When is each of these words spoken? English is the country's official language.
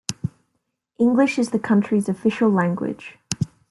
English 0.97 1.37
is 1.37 1.51
the 1.51 1.59
country's 1.59 2.09
official 2.09 2.49
language. 2.49 3.19